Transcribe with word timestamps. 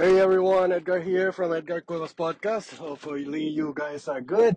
Hey 0.00 0.18
everyone, 0.18 0.72
Edgar 0.72 0.98
here 0.98 1.30
from 1.30 1.52
Edgar 1.52 1.82
Cuevas 1.82 2.14
Podcast. 2.14 2.74
Hopefully 2.78 3.46
you 3.46 3.74
guys 3.76 4.08
are 4.08 4.22
good. 4.22 4.56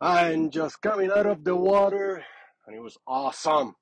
I'm 0.00 0.48
just 0.48 0.80
coming 0.80 1.10
out 1.10 1.26
of 1.26 1.42
the 1.42 1.56
water 1.56 2.22
and 2.64 2.76
it 2.76 2.78
was 2.78 2.96
awesome. 3.04 3.74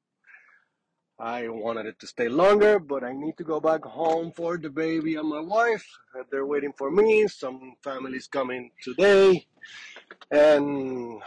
I 1.20 1.50
wanted 1.50 1.84
it 1.84 2.00
to 2.00 2.06
stay 2.06 2.30
longer, 2.30 2.78
but 2.78 3.04
I 3.04 3.12
need 3.12 3.36
to 3.36 3.44
go 3.44 3.60
back 3.60 3.84
home 3.84 4.32
for 4.32 4.56
the 4.56 4.70
baby 4.70 5.16
and 5.16 5.28
my 5.28 5.40
wife. 5.40 5.84
They're 6.30 6.46
waiting 6.46 6.72
for 6.72 6.90
me. 6.90 7.28
Some 7.28 7.74
families 7.84 8.26
coming 8.26 8.70
today. 8.82 9.46
And 10.30 11.20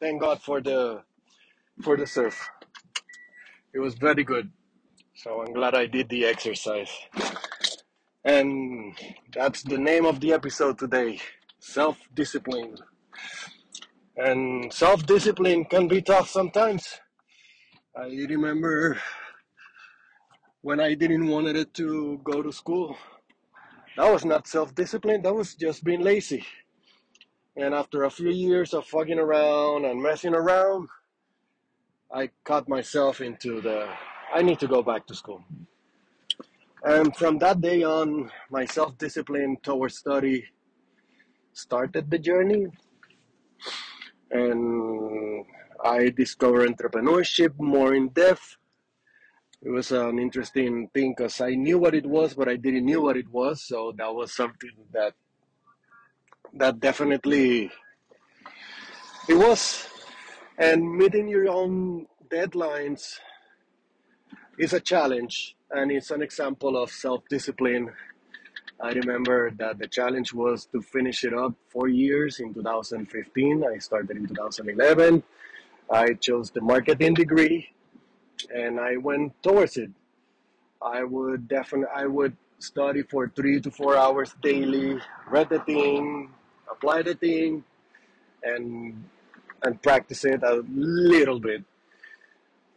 thank 0.00 0.20
God 0.20 0.40
for 0.40 0.60
the 0.60 1.02
for 1.82 1.96
the 1.96 2.06
surf. 2.06 2.48
It 3.74 3.80
was 3.80 3.94
very 3.94 4.22
good. 4.22 4.52
So 5.16 5.42
I'm 5.42 5.52
glad 5.52 5.74
I 5.74 5.86
did 5.86 6.08
the 6.08 6.26
exercise. 6.26 6.92
And 8.24 8.94
that's 9.34 9.62
the 9.62 9.78
name 9.78 10.06
of 10.06 10.20
the 10.20 10.32
episode 10.32 10.78
today 10.78 11.20
self 11.58 11.98
discipline. 12.14 12.76
And 14.16 14.72
self 14.72 15.04
discipline 15.06 15.64
can 15.64 15.88
be 15.88 16.02
tough 16.02 16.28
sometimes. 16.28 17.00
I 17.96 18.06
remember 18.06 19.00
when 20.60 20.78
I 20.78 20.94
didn't 20.94 21.26
wanted 21.26 21.74
to 21.74 22.20
go 22.22 22.42
to 22.42 22.52
school. 22.52 22.96
That 23.96 24.10
was 24.10 24.24
not 24.24 24.46
self 24.46 24.72
discipline, 24.74 25.22
that 25.22 25.34
was 25.34 25.54
just 25.54 25.82
being 25.82 26.00
lazy. 26.00 26.44
And 27.56 27.74
after 27.74 28.04
a 28.04 28.10
few 28.10 28.30
years 28.30 28.72
of 28.72 28.86
fucking 28.86 29.18
around 29.18 29.84
and 29.84 30.00
messing 30.00 30.34
around, 30.34 30.88
I 32.14 32.30
caught 32.44 32.68
myself 32.68 33.20
into 33.20 33.60
the 33.60 33.88
I 34.32 34.42
need 34.42 34.60
to 34.60 34.68
go 34.68 34.82
back 34.82 35.06
to 35.08 35.14
school. 35.14 35.44
And 36.84 37.14
from 37.16 37.38
that 37.38 37.60
day 37.60 37.84
on, 37.84 38.30
my 38.50 38.64
self 38.64 38.98
discipline 38.98 39.56
towards 39.62 39.98
study 39.98 40.44
started 41.52 42.10
the 42.10 42.18
journey. 42.18 42.66
And 44.32 45.44
I 45.84 46.10
discovered 46.10 46.68
entrepreneurship 46.68 47.52
more 47.58 47.94
in 47.94 48.08
depth. 48.08 48.56
It 49.62 49.70
was 49.70 49.92
an 49.92 50.18
interesting 50.18 50.88
thing 50.92 51.14
because 51.16 51.40
I 51.40 51.54
knew 51.54 51.78
what 51.78 51.94
it 51.94 52.06
was, 52.06 52.34
but 52.34 52.48
I 52.48 52.56
didn't 52.56 52.86
know 52.86 53.02
what 53.02 53.16
it 53.16 53.28
was. 53.30 53.62
So 53.62 53.92
that 53.96 54.12
was 54.12 54.34
something 54.34 54.72
that 54.92 55.14
that 56.54 56.80
definitely 56.80 57.70
it 59.28 59.34
was. 59.34 59.86
And 60.58 60.96
meeting 60.96 61.28
your 61.28 61.48
own 61.48 62.06
deadlines 62.28 63.18
is 64.58 64.72
a 64.72 64.80
challenge 64.80 65.56
and 65.72 65.90
it's 65.90 66.10
an 66.10 66.22
example 66.22 66.80
of 66.82 66.90
self-discipline. 66.90 67.90
I 68.80 68.90
remember 68.92 69.50
that 69.58 69.78
the 69.78 69.86
challenge 69.86 70.32
was 70.32 70.66
to 70.66 70.82
finish 70.82 71.24
it 71.24 71.34
up 71.34 71.54
four 71.68 71.88
years 71.88 72.40
in 72.40 72.52
2015 72.52 73.64
i 73.64 73.78
started 73.78 74.16
in 74.16 74.26
2011 74.26 75.22
i 75.90 76.12
chose 76.14 76.50
the 76.50 76.60
marketing 76.60 77.14
degree 77.14 77.70
and 78.52 78.80
i 78.80 78.96
went 78.96 79.32
towards 79.42 79.76
it. 79.76 79.90
I 80.80 81.04
would 81.04 81.48
definitely 81.48 81.94
i 81.94 82.06
would 82.06 82.36
study 82.58 83.02
for 83.02 83.28
three 83.28 83.60
to 83.60 83.70
four 83.70 83.96
hours 83.96 84.34
daily 84.42 84.98
read 85.30 85.48
the 85.48 85.60
thing 85.60 86.30
apply 86.70 87.02
the 87.02 87.14
thing 87.14 87.62
and 88.42 89.04
and 89.62 89.80
practice 89.80 90.24
it 90.24 90.42
a 90.42 90.64
little 90.74 91.38
bit. 91.38 91.62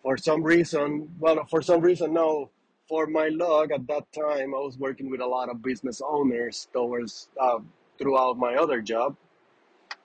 For 0.04 0.18
some 0.18 0.44
reason, 0.44 1.16
well, 1.20 1.46
for 1.50 1.62
some 1.62 1.82
reason, 1.82 2.14
no. 2.14 2.52
For 2.88 3.08
my 3.08 3.30
luck, 3.30 3.72
at 3.72 3.88
that 3.88 4.12
time, 4.14 4.54
I 4.54 4.60
was 4.60 4.78
working 4.78 5.10
with 5.10 5.20
a 5.20 5.26
lot 5.26 5.50
of 5.50 5.64
business 5.64 6.02
owners 6.06 6.68
towards 6.72 7.30
uh, 7.40 7.60
throughout 7.98 8.38
my 8.38 8.56
other 8.56 8.80
job, 8.82 9.16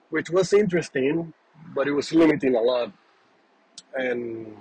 which 0.09 0.31
was 0.31 0.51
interesting, 0.51 1.31
but 1.75 1.87
it 1.87 1.91
was 1.91 2.11
limiting 2.11 2.55
a 2.55 2.61
lot, 2.61 2.91
and 3.93 4.55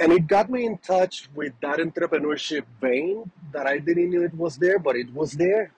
and 0.00 0.12
it 0.12 0.26
got 0.26 0.50
me 0.50 0.66
in 0.66 0.78
touch 0.78 1.28
with 1.34 1.52
that 1.62 1.78
entrepreneurship 1.78 2.64
vein 2.80 3.30
that 3.52 3.68
I 3.68 3.78
didn't 3.78 4.10
know 4.10 4.22
it 4.22 4.34
was 4.34 4.56
there, 4.56 4.80
but 4.80 4.96
it 4.96 5.14
was 5.14 5.32
there, 5.32 5.70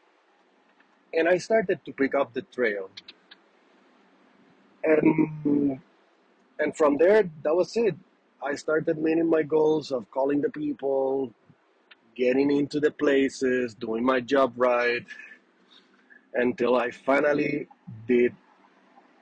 and 1.13 1.29
I 1.29 1.37
started 1.37 1.85
to 1.85 1.93
pick 1.93 2.15
up 2.15 2.33
the 2.33 2.43
trail, 2.43 2.89
and 4.83 5.79
and 6.59 6.75
from 6.75 6.97
there, 6.97 7.29
that 7.43 7.55
was 7.55 7.77
it. 7.77 7.97
I 8.43 8.55
started 8.55 8.99
meeting 8.99 9.29
my 9.29 9.43
goals 9.43 9.91
of 9.91 10.11
calling 10.11 10.41
the 10.41 10.51
people, 10.51 11.33
getting 12.17 12.51
into 12.51 12.79
the 12.81 12.91
places, 12.91 13.75
doing 13.75 14.05
my 14.05 14.21
job 14.21 14.53
right, 14.57 15.05
until 16.35 16.77
I 16.77 16.91
finally 16.91 17.67
did 18.07 18.35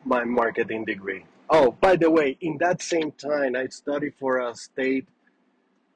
my 0.04 0.24
marketing 0.24 0.84
degree. 0.84 1.24
Oh, 1.48 1.72
by 1.80 1.96
the 1.96 2.10
way, 2.10 2.36
in 2.40 2.58
that 2.58 2.82
same 2.82 3.12
time, 3.12 3.56
I 3.56 3.68
studied 3.68 4.14
for 4.18 4.38
a 4.38 4.54
state 4.54 5.06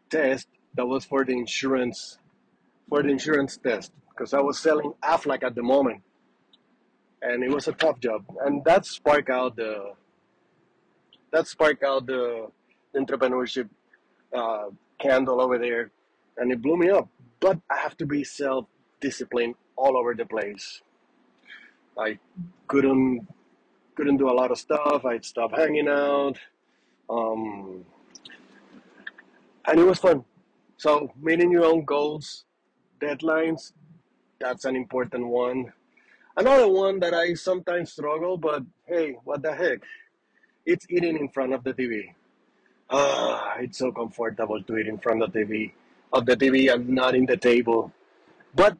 test 0.08 0.48
that 0.75 0.87
was 0.87 1.04
for 1.04 1.25
the 1.25 1.32
insurance, 1.32 2.19
for 2.88 3.02
the 3.02 3.08
insurance 3.10 3.56
test, 3.56 3.92
because 4.10 4.32
I 4.32 4.41
was 4.41 4.58
selling 4.58 4.94
Aflac 5.02 5.42
at 5.42 5.54
the 5.54 5.62
moment, 5.62 6.02
and 7.20 7.42
it 7.44 7.50
was 7.50 7.69
a 7.69 7.72
tough 7.72 8.00
job, 8.00 8.25
and 8.44 8.64
that 8.64 8.87
sparked 8.87 9.28
out 9.28 9.56
the 9.56 9.92
that 11.32 11.47
sparked 11.47 11.84
out 11.84 12.06
the 12.06 12.50
entrepreneurship 12.97 13.69
uh, 14.34 14.67
candle 15.01 15.41
over 15.41 15.59
there, 15.59 15.91
and 16.37 16.53
it 16.53 16.62
blew 16.62 16.77
me 16.77 16.91
up. 16.91 17.09
But 17.41 17.59
I 17.71 17.78
have 17.78 17.97
to 17.99 18.06
be 18.06 18.25
self 18.25 18.67
disciplined 19.01 19.55
all 19.77 19.97
over 19.97 20.15
the 20.15 20.27
place. 20.27 20.83
I 21.99 22.19
couldn't 22.69 23.27
couldn't 23.95 24.17
do 24.17 24.31
a 24.31 24.33
lot 24.33 24.50
of 24.50 24.59
stuff. 24.59 25.05
I'd 25.05 25.25
stop 25.25 25.55
hanging 25.56 25.89
out, 25.89 26.39
um, 27.09 27.84
and 29.67 29.81
it 29.81 29.84
was 29.84 29.99
fun. 29.99 30.25
So 30.77 31.12
meeting 31.21 31.50
your 31.50 31.65
own 31.67 31.84
goals, 31.84 32.45
deadlines, 33.00 33.73
that's 34.39 34.65
an 34.65 34.77
important 34.77 35.27
one. 35.27 35.73
Another 36.37 36.69
one 36.69 37.00
that 37.00 37.12
I 37.12 37.34
sometimes 37.34 37.93
struggle, 37.93 38.39
but 38.39 38.62
hey, 38.87 39.17
what 39.25 39.43
the 39.43 39.55
heck? 39.55 39.81
It's 40.65 40.87
eating 40.89 41.19
in 41.19 41.29
front 41.29 41.53
of 41.53 41.65
the 41.65 41.75
TV. 41.75 42.15
Ah, 42.93 43.56
it's 43.61 43.78
so 43.78 43.93
comfortable 43.93 44.61
to 44.61 44.77
eat 44.78 44.89
in 44.89 44.99
front 44.99 45.23
of 45.23 45.33
the 45.33 45.41
TV, 45.45 45.73
of 46.12 46.27
the 46.27 46.37
TV 46.37 46.73
and 46.73 46.89
not 46.89 47.15
in 47.15 47.25
the 47.25 47.37
table. 47.37 47.93
But 48.55 48.77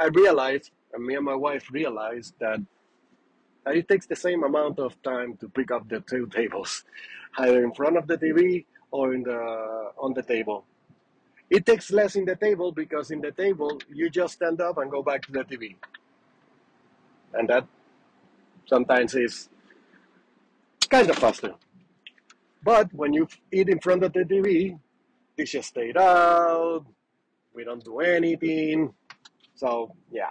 I 0.00 0.06
realized, 0.06 0.70
and 0.94 1.04
me 1.04 1.14
and 1.14 1.24
my 1.24 1.34
wife 1.34 1.70
realized 1.70 2.34
that, 2.38 2.60
that 3.66 3.76
it 3.76 3.86
takes 3.86 4.06
the 4.06 4.16
same 4.16 4.44
amount 4.44 4.78
of 4.78 5.00
time 5.02 5.36
to 5.38 5.48
pick 5.48 5.70
up 5.70 5.88
the 5.90 6.00
two 6.00 6.26
tables, 6.26 6.84
either 7.36 7.62
in 7.62 7.74
front 7.74 7.98
of 7.98 8.06
the 8.06 8.16
TV 8.16 8.64
or 8.90 9.12
in 9.12 9.22
the 9.24 9.92
on 9.98 10.14
the 10.14 10.22
table. 10.22 10.64
It 11.50 11.66
takes 11.66 11.90
less 11.90 12.16
in 12.16 12.24
the 12.24 12.36
table 12.36 12.72
because 12.72 13.10
in 13.10 13.20
the 13.20 13.32
table 13.32 13.78
you 13.92 14.08
just 14.08 14.34
stand 14.34 14.60
up 14.62 14.78
and 14.78 14.90
go 14.90 15.02
back 15.02 15.26
to 15.26 15.32
the 15.32 15.44
TV, 15.44 15.76
and 17.34 17.46
that 17.50 17.66
sometimes 18.66 19.14
is 19.14 19.50
kind 20.88 21.10
of 21.10 21.16
faster. 21.16 21.54
But 22.62 22.92
when 22.92 23.12
you 23.12 23.28
eat 23.52 23.68
in 23.68 23.80
front 23.80 24.04
of 24.04 24.12
the 24.12 24.20
TV, 24.20 24.78
dishes 25.36 25.66
stayed 25.66 25.96
out. 25.96 26.84
We 27.54 27.64
don't 27.64 27.84
do 27.84 28.00
anything. 28.00 28.92
So 29.54 29.94
yeah, 30.12 30.30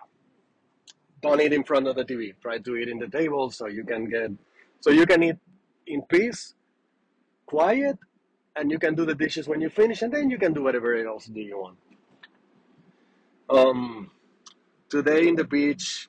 don't 1.22 1.42
eat 1.42 1.54
in 1.54 1.64
front 1.64 1.88
of 1.88 1.96
the 1.96 2.06
TV. 2.06 2.34
Try 2.42 2.60
to 2.60 2.76
eat 2.78 2.88
in 2.88 3.00
the 3.00 3.08
table 3.08 3.50
so 3.50 3.68
you 3.68 3.84
can 3.84 4.10
get 4.10 4.32
so 4.80 4.92
you 4.92 5.06
can 5.06 5.24
eat 5.24 5.38
in 5.88 6.02
peace, 6.04 6.54
quiet, 7.46 7.98
and 8.56 8.72
you 8.72 8.80
can 8.80 8.96
do 8.96 9.06
the 9.06 9.16
dishes 9.16 9.48
when 9.48 9.60
you 9.60 9.70
finish, 9.70 10.02
and 10.02 10.14
then 10.14 10.30
you 10.30 10.38
can 10.38 10.54
do 10.54 10.64
whatever 10.64 10.96
else 11.06 11.26
do 11.26 11.42
you 11.42 11.58
want. 11.60 11.78
Um, 13.50 14.12
today 14.90 15.28
in 15.28 15.36
the 15.36 15.44
beach, 15.44 16.08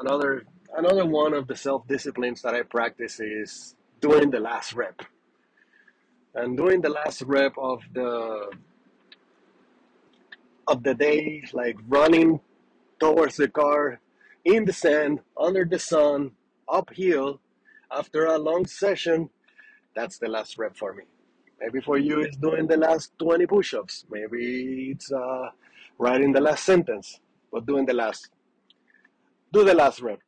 another 0.00 0.44
another 0.76 1.06
one 1.06 1.32
of 1.32 1.46
the 1.46 1.56
self 1.56 1.86
disciplines 1.86 2.42
that 2.42 2.54
I 2.54 2.62
practice 2.62 3.20
is 3.20 3.76
doing 4.00 4.30
the 4.30 4.40
last 4.40 4.74
rep. 4.74 5.02
And 6.36 6.54
doing 6.54 6.82
the 6.82 6.90
last 6.90 7.22
rep 7.22 7.54
of 7.56 7.80
the 7.94 8.50
of 10.68 10.82
the 10.82 10.94
day, 10.94 11.42
like 11.54 11.76
running 11.88 12.40
towards 13.00 13.36
the 13.36 13.48
car 13.48 14.00
in 14.44 14.66
the 14.66 14.72
sand, 14.72 15.20
under 15.40 15.64
the 15.64 15.78
sun, 15.78 16.32
uphill, 16.68 17.40
after 17.90 18.26
a 18.26 18.36
long 18.36 18.66
session, 18.66 19.30
that's 19.94 20.18
the 20.18 20.28
last 20.28 20.58
rep 20.58 20.76
for 20.76 20.92
me. 20.92 21.04
Maybe 21.58 21.80
for 21.80 21.96
you 21.96 22.20
it's 22.20 22.36
doing 22.36 22.66
the 22.66 22.76
last 22.76 23.12
20 23.18 23.46
push-ups. 23.46 24.04
Maybe 24.10 24.90
it's 24.90 25.10
uh, 25.10 25.48
writing 25.98 26.32
the 26.32 26.40
last 26.40 26.64
sentence, 26.64 27.18
but 27.50 27.64
doing 27.64 27.86
the 27.86 27.94
last. 27.94 28.28
Do 29.52 29.64
the 29.64 29.74
last 29.74 30.02
rep. 30.02 30.18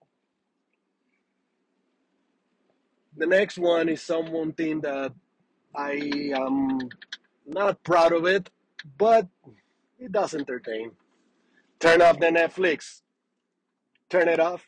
The 3.17 3.27
next 3.27 3.59
one 3.59 3.91
is 3.91 4.01
someone 4.01 4.55
something 4.55 4.81
that 4.81 5.13
I 5.79 6.11
am 6.35 6.89
not 7.47 7.85
proud 7.85 8.13
of 8.13 8.27
it, 8.27 8.51
but 8.99 9.29
it 9.97 10.11
does 10.11 10.35
entertain. 10.35 10.91
Turn 11.79 12.03
off 12.03 12.19
the 12.19 12.27
Netflix. 12.27 13.03
Turn 14.11 14.27
it 14.27 14.41
off 14.41 14.67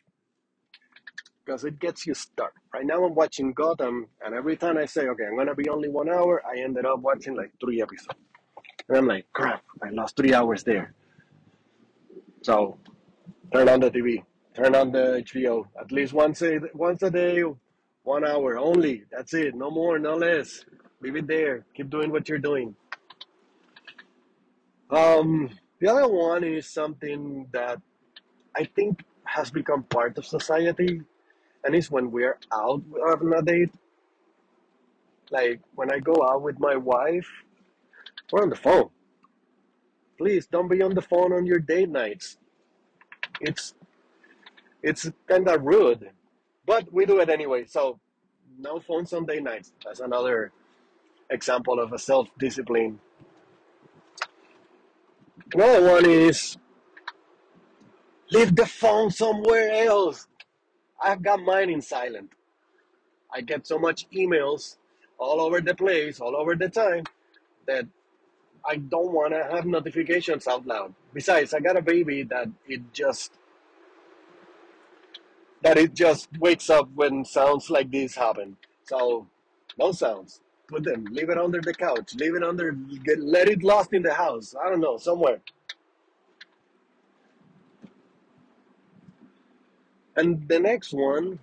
because 1.45 1.65
it 1.65 1.81
gets 1.81 2.07
you 2.07 2.15
stuck. 2.15 2.53
Right 2.73 2.87
now, 2.87 3.05
I'm 3.05 3.17
watching 3.17 3.53
Gotham, 3.53 4.07
and 4.25 4.37
every 4.37 4.57
time 4.57 4.79
I 4.79 4.87
say, 4.87 5.09
okay, 5.09 5.25
I'm 5.27 5.37
gonna 5.37 5.57
be 5.57 5.69
only 5.69 5.89
one 5.89 6.09
hour, 6.09 6.43
I 6.47 6.61
ended 6.61 6.87
up 6.87 7.01
watching 7.01 7.35
like 7.35 7.51
three 7.61 7.83
episodes. 7.83 8.21
And 8.89 8.99
I'm 8.99 9.07
like, 9.09 9.27
crap, 9.33 9.65
I 9.83 9.91
lost 9.91 10.17
three 10.17 10.33
hours 10.33 10.63
there. 10.63 10.95
So, 12.43 12.79
turn 13.53 13.69
on 13.69 13.81
the 13.81 13.91
TV, 13.91 14.23
turn 14.55 14.77
on 14.77 14.93
the 14.93 15.25
HBO, 15.27 15.65
at 15.81 15.91
least 15.91 16.13
once 16.13 16.41
a, 16.43 16.61
once 16.73 17.03
a 17.03 17.11
day, 17.11 17.43
one 18.05 18.25
hour 18.25 18.57
only. 18.59 19.03
That's 19.11 19.35
it, 19.35 19.57
no 19.57 19.73
more, 19.73 19.99
no 19.99 20.15
less. 20.15 20.65
Leave 21.01 21.17
it 21.17 21.27
there. 21.27 21.65
Keep 21.75 21.91
doing 21.91 22.11
what 22.11 22.29
you're 22.29 22.39
doing. 22.39 22.75
Um, 24.91 25.51
the 25.81 25.89
other 25.89 26.09
one 26.09 26.45
is 26.45 26.69
something 26.69 27.47
that 27.53 27.81
I 28.55 28.65
think 28.65 29.05
has 29.25 29.51
become 29.51 29.85
part 29.85 30.19
of 30.19 30.27
society, 30.27 31.03
and 31.65 31.75
it's 31.75 31.91
when 31.91 32.11
we're 32.11 32.39
out 32.53 32.83
on 33.07 33.33
a 33.33 33.43
date. 33.43 33.71
Like 35.31 35.61
when 35.75 35.93
I 35.93 36.01
go 36.01 36.27
out 36.29 36.43
with 36.43 36.59
my 36.59 36.77
wife, 36.77 37.29
we're 38.33 38.43
on 38.43 38.51
the 38.51 38.57
phone. 38.57 38.91
Please 40.19 40.47
don't 40.47 40.69
be 40.69 40.83
on 40.83 40.95
the 40.95 41.03
phone 41.03 41.33
on 41.33 41.47
your 41.47 41.61
date 41.61 41.89
nights. 41.89 42.37
It's 43.41 43.75
it's 44.83 45.11
kind 45.29 45.49
of 45.49 45.63
rude, 45.63 46.11
but 46.67 46.93
we 46.93 47.07
do 47.07 47.21
it 47.21 47.31
anyway. 47.31 47.65
So 47.65 48.01
no 48.59 48.81
phones 48.81 49.13
on 49.13 49.25
date 49.25 49.45
nights. 49.45 49.73
That's 49.85 50.01
another 50.01 50.53
example 51.31 51.81
of 51.81 51.93
a 51.93 51.99
self-discipline. 51.99 53.01
Another 55.55 55.91
one 55.91 56.09
is 56.09 56.57
leave 58.31 58.55
the 58.55 58.67
phone 58.67 59.11
somewhere 59.11 59.71
else. 59.73 60.27
I've 61.03 61.23
got 61.23 61.41
mine 61.43 61.71
in 61.71 61.81
silent. 61.81 62.31
I 63.33 63.41
get 63.41 63.67
so 63.67 63.79
much 63.79 64.09
emails 64.11 64.77
all 65.19 65.41
over 65.41 65.61
the 65.61 65.75
place, 65.75 66.21
all 66.21 66.37
over 66.37 66.55
the 66.55 66.69
time, 66.69 67.05
that 67.67 67.87
I 68.65 68.77
don't 68.77 69.13
want 69.13 69.33
to 69.33 69.45
have 69.45 69.67
notifications 69.67 70.47
out 70.47 70.67
loud. 70.67 70.95
Besides, 71.15 71.55
I 71.55 71.61
got 71.61 71.77
a 71.77 71.83
baby 71.83 72.23
that 72.25 72.49
it 72.67 72.93
just 72.93 73.33
that 75.63 75.77
it 75.79 75.95
just 75.95 76.29
wakes 76.39 76.71
up 76.71 76.89
when 76.95 77.25
sounds 77.25 77.69
like 77.69 77.91
this 77.91 78.15
happen. 78.15 78.57
So, 78.85 79.27
no 79.79 79.93
sounds. 79.93 80.41
Put 80.71 80.85
them. 80.85 81.05
Leave 81.11 81.31
it 81.31 81.37
under 81.37 81.61
the 81.61 81.75
couch. 81.75 82.15
Leave 82.15 82.37
it 82.37 82.45
under. 82.45 82.77
Let 83.19 83.49
it 83.49 83.65
lost 83.65 83.93
in 83.93 84.03
the 84.03 84.15
house. 84.15 84.55
I 84.55 84.71
don't 84.71 84.81
know 84.81 84.99
somewhere. 84.99 85.41
And 90.15 90.47
the 90.49 90.61
next 90.61 90.93
one, 90.93 91.41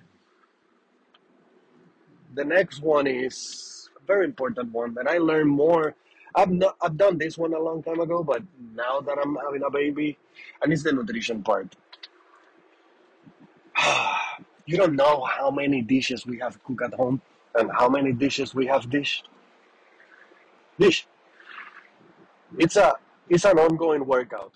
the 2.35 2.45
next 2.45 2.81
one 2.81 3.05
is 3.05 3.89
a 4.01 4.05
very 4.05 4.23
important 4.23 4.71
one 4.71 4.93
that 4.93 5.07
I 5.07 5.17
learned 5.17 5.49
more. 5.49 5.93
I've 6.33 6.51
not, 6.51 6.77
I've 6.81 6.95
done 6.95 7.17
this 7.17 7.37
one 7.37 7.53
a 7.53 7.59
long 7.59 7.83
time 7.83 7.99
ago, 7.99 8.23
but 8.23 8.43
now 8.75 9.01
that 9.01 9.17
I'm 9.21 9.35
having 9.43 9.63
a 9.63 9.69
baby, 9.69 10.17
and 10.61 10.71
it's 10.71 10.83
the 10.83 10.93
nutrition 10.93 11.43
part. 11.43 11.75
you 14.65 14.77
don't 14.77 14.95
know 14.95 15.25
how 15.25 15.51
many 15.51 15.81
dishes 15.81 16.25
we 16.25 16.39
have 16.39 16.63
cooked 16.63 16.83
at 16.83 16.93
home 16.93 17.21
and 17.55 17.71
how 17.77 17.89
many 17.89 18.11
dishes 18.11 18.53
we 18.53 18.65
have 18.67 18.89
dished. 18.89 19.29
Dish. 20.79 21.07
It's 22.57 22.75
a 22.75 22.95
it's 23.29 23.45
an 23.45 23.59
ongoing 23.59 24.05
workout. 24.05 24.53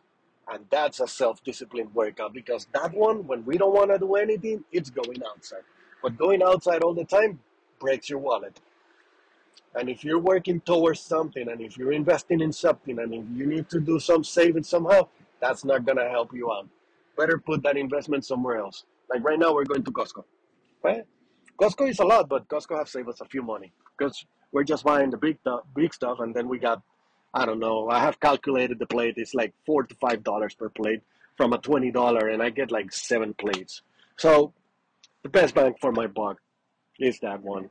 And 0.52 0.66
that's 0.70 1.00
a 1.00 1.08
self-disciplined 1.08 1.94
workout 1.96 2.34
because 2.34 2.68
that 2.74 2.94
one, 2.94 3.26
when 3.26 3.46
we 3.46 3.58
don't 3.58 3.74
want 3.74 3.92
to 3.92 3.98
do 3.98 4.16
anything, 4.16 4.64
it's 4.72 4.90
going 4.90 5.22
outside. 5.24 5.64
But 6.04 6.18
going 6.18 6.44
outside 6.44 6.84
all 6.84 6.94
the 6.94 7.06
time 7.06 7.40
breaks 7.80 8.10
your 8.10 8.20
wallet. 8.20 8.60
And 9.76 9.90
if 9.90 10.04
you're 10.04 10.20
working 10.20 10.60
towards 10.62 11.00
something 11.00 11.48
and 11.48 11.62
if 11.62 11.78
you're 11.78 11.94
investing 11.94 12.42
in 12.42 12.52
something 12.52 13.00
and 13.00 13.14
if 13.14 13.24
you 13.34 13.46
need 13.46 13.70
to 13.70 13.80
do 13.80 14.00
some 14.00 14.24
saving 14.24 14.64
somehow, 14.64 15.08
that's 15.40 15.64
not 15.64 15.86
to 15.86 16.10
help 16.10 16.34
you 16.34 16.52
out. 16.52 16.68
Better 17.18 17.38
put 17.38 17.64
that 17.64 17.78
investment 17.78 18.26
somewhere 18.26 18.58
else. 18.58 18.84
Like 19.10 19.24
right 19.24 19.40
now, 19.40 19.54
we're 19.54 19.66
going 19.66 19.84
to 19.84 19.92
Costco. 19.92 20.24
Right? 20.84 21.06
Costco 21.62 21.90
is 21.90 22.00
a 22.00 22.06
lot, 22.06 22.28
but 22.28 22.48
Costco 22.48 22.78
have 22.78 22.90
saved 22.90 23.08
us 23.08 23.22
a 23.22 23.26
few 23.26 23.44
money 23.44 23.72
because 23.98 24.26
we're 24.52 24.64
just 24.64 24.84
buying 24.84 25.12
the 25.12 25.18
big, 25.18 25.38
big 25.76 25.94
stuff 25.94 26.20
and 26.20 26.34
then 26.34 26.48
we 26.50 26.58
got 26.58 26.82
I 27.34 27.46
don't 27.46 27.60
know. 27.60 27.88
I 27.88 28.00
have 28.00 28.20
calculated 28.20 28.78
the 28.80 28.86
plate. 28.86 29.14
It's 29.18 29.34
like 29.34 29.54
four 29.66 29.84
to 29.84 29.96
five 29.96 30.24
dollars 30.24 30.54
per 30.54 30.70
plate 30.70 31.02
from 31.38 31.54
a 31.54 31.58
twenty 31.58 31.92
dollar, 31.92 32.28
and 32.28 32.44
I 32.44 32.50
get 32.50 32.72
like 32.72 32.92
seven 32.92 33.34
plates. 33.34 33.84
So 34.18 34.54
the 35.24 35.30
best 35.30 35.56
bang 35.56 35.76
for 35.80 35.92
my 35.92 36.08
buck 36.08 36.38
is 37.00 37.20
that 37.20 37.42
one. 37.42 37.70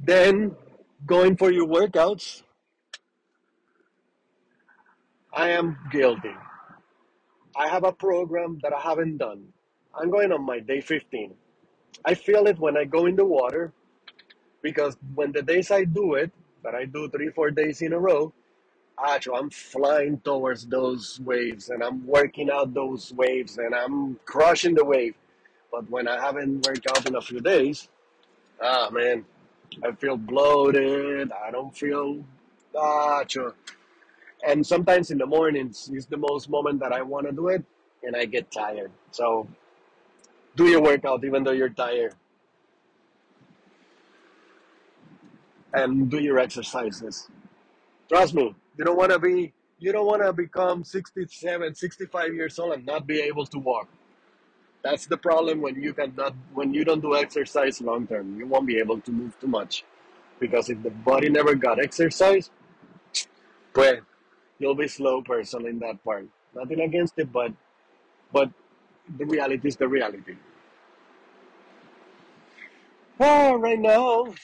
Then 0.00 0.56
going 1.04 1.36
for 1.36 1.52
your 1.52 1.66
workouts, 1.66 2.42
I 5.34 5.50
am 5.50 5.76
guilty. 5.92 6.34
I 7.54 7.68
have 7.68 7.84
a 7.84 7.92
program 7.92 8.58
that 8.62 8.72
I 8.72 8.80
haven't 8.80 9.18
done. 9.18 9.52
I'm 9.98 10.10
going 10.10 10.30
on 10.32 10.42
my 10.44 10.60
day 10.60 10.80
15. 10.80 11.32
I 12.04 12.14
feel 12.14 12.46
it 12.46 12.58
when 12.58 12.76
I 12.76 12.84
go 12.84 13.06
in 13.06 13.16
the 13.16 13.24
water 13.24 13.72
because 14.62 14.96
when 15.14 15.32
the 15.32 15.42
days 15.42 15.70
I 15.70 15.84
do 15.84 16.14
it, 16.14 16.30
that 16.62 16.74
I 16.74 16.84
do 16.84 17.08
three, 17.08 17.30
four 17.30 17.50
days 17.50 17.80
in 17.80 17.92
a 17.92 17.98
row, 17.98 18.32
actually 19.02 19.38
I'm 19.38 19.50
flying 19.50 20.20
towards 20.20 20.66
those 20.66 21.20
waves 21.24 21.70
and 21.70 21.82
I'm 21.82 22.06
working 22.06 22.50
out 22.50 22.74
those 22.74 23.12
waves 23.14 23.58
and 23.58 23.74
I'm 23.74 24.18
crushing 24.24 24.74
the 24.74 24.84
wave. 24.84 25.14
But 25.72 25.88
when 25.90 26.08
I 26.08 26.20
haven't 26.20 26.66
worked 26.66 26.86
out 26.90 27.06
in 27.06 27.16
a 27.16 27.20
few 27.20 27.40
days, 27.40 27.88
ah 28.60 28.90
man, 28.90 29.24
I 29.82 29.92
feel 29.92 30.16
bloated. 30.16 31.32
I 31.32 31.50
don't 31.50 31.76
feel 31.76 32.24
ah, 32.76 33.24
and 34.46 34.66
sometimes 34.66 35.10
in 35.10 35.18
the 35.18 35.26
mornings 35.26 35.90
is 35.92 36.06
the 36.06 36.16
most 36.16 36.48
moment 36.50 36.80
that 36.80 36.92
I 36.92 37.02
want 37.02 37.26
to 37.26 37.32
do 37.32 37.48
it, 37.48 37.64
and 38.02 38.16
I 38.16 38.26
get 38.26 38.50
tired. 38.50 38.90
So 39.10 39.48
do 40.56 40.66
your 40.68 40.82
workout 40.82 41.24
even 41.24 41.44
though 41.44 41.52
you're 41.52 41.68
tired. 41.70 42.14
and 45.76 46.10
do 46.10 46.18
your 46.18 46.38
exercises. 46.38 47.28
Trust 48.08 48.34
me, 48.34 48.54
you 48.76 48.84
don't 48.84 48.96
want 48.96 49.12
to 49.12 49.18
be 49.18 49.52
you 49.78 49.92
don't 49.92 50.06
want 50.06 50.22
to 50.22 50.32
become 50.32 50.84
67, 50.84 51.74
65 51.74 52.34
years 52.34 52.58
old 52.58 52.72
and 52.72 52.86
not 52.86 53.06
be 53.06 53.20
able 53.20 53.44
to 53.44 53.58
walk. 53.58 53.88
That's 54.82 55.06
the 55.06 55.18
problem 55.18 55.60
when 55.60 55.80
you 55.82 55.92
cannot 55.92 56.34
when 56.54 56.72
you 56.72 56.84
don't 56.84 57.00
do 57.00 57.14
exercise 57.14 57.80
long 57.80 58.06
term. 58.06 58.38
You 58.38 58.46
won't 58.46 58.66
be 58.66 58.78
able 58.78 59.00
to 59.00 59.12
move 59.12 59.38
too 59.38 59.48
much. 59.48 59.84
Because 60.40 60.68
if 60.68 60.82
the 60.82 60.90
body 60.90 61.28
never 61.28 61.54
got 61.54 61.78
exercise, 61.78 62.50
well, 63.74 63.98
you'll 64.58 64.74
be 64.74 64.88
slow 64.88 65.22
person 65.22 65.66
in 65.66 65.78
that 65.80 66.02
part. 66.04 66.26
Nothing 66.54 66.80
against 66.80 67.14
it, 67.18 67.32
but 67.32 67.52
but 68.32 68.50
the 69.18 69.26
reality 69.26 69.68
is 69.68 69.76
the 69.76 69.88
reality. 69.88 70.36
Oh, 73.18 73.56
right 73.56 73.78
now, 73.78 74.34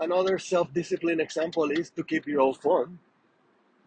Another 0.00 0.38
self-discipline 0.38 1.20
example 1.20 1.70
is 1.72 1.90
to 1.90 2.04
keep 2.04 2.26
your 2.26 2.40
old 2.40 2.62
phone. 2.62 3.00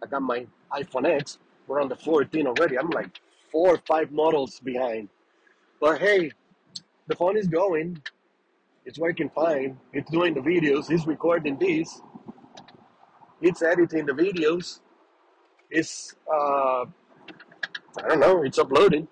I 0.03 0.07
got 0.07 0.21
my 0.21 0.45
iPhone 0.73 1.05
X. 1.05 1.39
We're 1.67 1.79
on 1.79 1.87
the 1.87 1.95
14 1.95 2.47
already. 2.47 2.77
I'm 2.77 2.89
like 2.89 3.21
four 3.49 3.75
or 3.75 3.81
five 3.87 4.11
models 4.11 4.59
behind. 4.59 5.07
But 5.79 6.01
hey, 6.01 6.31
the 7.07 7.15
phone 7.15 7.37
is 7.37 7.47
going. 7.47 8.01
It's 8.85 8.99
working 8.99 9.29
fine. 9.29 9.79
It's 9.93 10.11
doing 10.11 10.33
the 10.33 10.41
videos. 10.41 10.91
It's 10.91 11.07
recording 11.07 11.57
these. 11.57 12.01
It's 13.41 13.61
editing 13.61 14.05
the 14.05 14.11
videos. 14.11 14.81
It's 15.69 16.13
uh, 16.29 16.81
I 16.81 18.07
don't 18.07 18.19
know. 18.19 18.43
It's 18.43 18.59
uploading, 18.59 19.07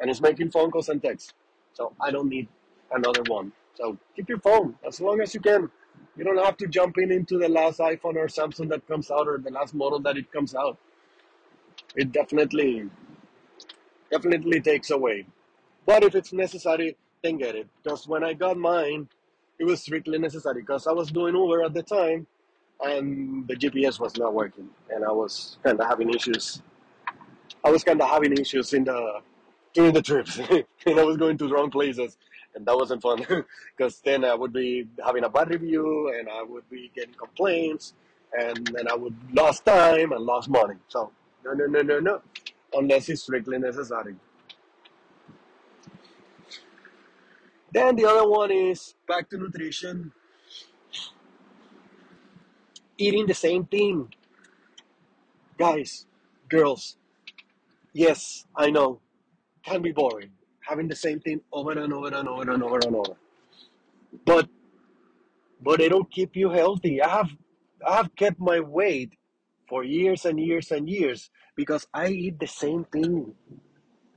and 0.00 0.10
it's 0.10 0.20
making 0.20 0.50
phone 0.50 0.70
calls 0.70 0.88
and 0.88 1.02
texts. 1.02 1.34
So 1.72 1.92
I 2.00 2.10
don't 2.10 2.28
need 2.28 2.48
another 2.92 3.22
one. 3.28 3.52
So 3.74 3.96
keep 4.16 4.28
your 4.28 4.40
phone 4.40 4.74
as 4.86 5.00
long 5.00 5.20
as 5.20 5.34
you 5.34 5.40
can. 5.40 5.70
You 6.16 6.24
don't 6.24 6.42
have 6.44 6.56
to 6.58 6.66
jump 6.66 6.98
in 6.98 7.12
into 7.12 7.38
the 7.38 7.48
last 7.48 7.78
iPhone 7.78 8.16
or 8.16 8.26
Samsung 8.26 8.68
that 8.70 8.86
comes 8.88 9.10
out 9.10 9.28
or 9.28 9.38
the 9.38 9.50
last 9.50 9.74
model 9.74 10.00
that 10.00 10.16
it 10.16 10.30
comes 10.32 10.54
out. 10.54 10.78
It 11.96 12.12
definitely, 12.12 12.88
definitely 14.10 14.60
takes 14.60 14.90
away. 14.90 15.26
But 15.86 16.02
if 16.02 16.14
it's 16.14 16.32
necessary, 16.32 16.96
then 17.22 17.38
get 17.38 17.54
it. 17.54 17.68
Because 17.82 18.06
when 18.06 18.24
I 18.24 18.32
got 18.32 18.56
mine, 18.56 19.08
it 19.58 19.64
was 19.64 19.82
strictly 19.82 20.18
necessary 20.18 20.62
because 20.62 20.86
I 20.86 20.92
was 20.92 21.10
doing 21.10 21.34
Uber 21.34 21.62
at 21.62 21.74
the 21.74 21.82
time 21.82 22.26
and 22.82 23.46
the 23.46 23.54
GPS 23.54 24.00
was 24.00 24.16
not 24.16 24.32
working 24.32 24.68
and 24.88 25.04
I 25.04 25.12
was 25.12 25.58
kind 25.62 25.78
of 25.78 25.86
having 25.86 26.10
issues. 26.10 26.62
I 27.62 27.70
was 27.70 27.84
kind 27.84 28.00
of 28.00 28.08
having 28.08 28.32
issues 28.32 28.72
in 28.72 28.84
the 28.84 29.20
during 29.72 29.92
the 29.92 30.02
trips 30.02 30.38
and 30.86 31.00
I 31.00 31.04
was 31.04 31.16
going 31.16 31.38
to 31.38 31.48
the 31.48 31.54
wrong 31.54 31.70
places 31.70 32.16
and 32.54 32.66
that 32.66 32.76
wasn't 32.76 33.02
fun 33.02 33.24
because 33.76 34.00
then 34.00 34.24
I 34.24 34.34
would 34.34 34.52
be 34.52 34.88
having 35.04 35.24
a 35.24 35.28
bad 35.28 35.50
review 35.50 36.12
and 36.18 36.28
I 36.28 36.42
would 36.42 36.68
be 36.68 36.90
getting 36.94 37.14
complaints 37.14 37.94
and 38.38 38.66
then 38.74 38.88
I 38.90 38.94
would 38.94 39.14
lost 39.32 39.64
time 39.64 40.12
and 40.12 40.24
lost 40.24 40.48
money. 40.48 40.74
So 40.88 41.12
no, 41.44 41.52
no, 41.52 41.66
no, 41.66 41.82
no, 41.82 42.00
no, 42.00 42.22
unless 42.72 43.08
it's 43.08 43.22
strictly 43.22 43.58
necessary. 43.58 44.14
Then 47.72 47.94
the 47.94 48.04
other 48.04 48.28
one 48.28 48.50
is 48.50 48.94
back 49.06 49.30
to 49.30 49.38
nutrition, 49.38 50.12
eating 52.98 53.26
the 53.26 53.34
same 53.34 53.64
thing, 53.64 54.12
guys, 55.56 56.06
girls. 56.48 56.96
Yes, 57.92 58.46
I 58.56 58.70
know, 58.70 59.00
can 59.64 59.82
be 59.82 59.92
boring 59.92 60.30
having 60.70 60.88
the 60.88 60.96
same 60.96 61.20
thing 61.20 61.40
over 61.52 61.72
and 61.72 61.92
over 61.92 62.08
and 62.08 62.28
over 62.28 62.50
and 62.50 62.62
over 62.62 62.78
and 62.78 62.96
over. 62.96 63.16
But 64.24 64.48
but 65.60 65.80
it'll 65.80 66.04
keep 66.04 66.36
you 66.36 66.50
healthy. 66.50 67.02
I 67.02 67.08
have 67.08 67.30
I 67.86 67.96
have 67.96 68.14
kept 68.16 68.38
my 68.38 68.60
weight 68.60 69.12
for 69.68 69.84
years 69.84 70.24
and 70.24 70.38
years 70.38 70.70
and 70.70 70.88
years 70.88 71.30
because 71.56 71.86
I 71.92 72.08
eat 72.08 72.38
the 72.40 72.46
same 72.46 72.84
thing 72.84 73.34